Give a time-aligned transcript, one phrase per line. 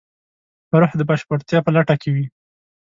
[0.79, 2.25] روح د بشپړتیا په لټه کې وي.